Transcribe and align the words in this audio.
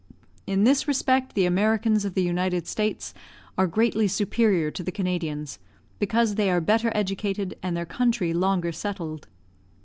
In 0.47 0.63
this 0.63 0.87
respect 0.87 1.35
the 1.35 1.45
Americans 1.45 2.05
of 2.05 2.15
the 2.15 2.23
United 2.23 2.65
States 2.65 3.13
are 3.55 3.67
greatly 3.67 4.07
superior 4.07 4.71
to 4.71 4.81
the 4.81 4.91
Canadians, 4.91 5.59
because 5.99 6.33
they 6.33 6.49
are 6.49 6.59
better 6.59 6.91
educated 6.95 7.55
and 7.61 7.77
their 7.77 7.85
country 7.85 8.33
longer 8.33 8.71
settled. 8.71 9.27